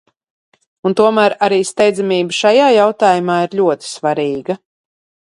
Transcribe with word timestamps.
Un 0.89 0.95
tomēr 1.01 1.35
arī 1.47 1.59
steidzamība 1.71 2.37
šajā 2.37 2.71
jautājumā 2.77 3.37
ir 3.49 3.55
ļoti 3.61 3.89
svarīga. 3.93 4.57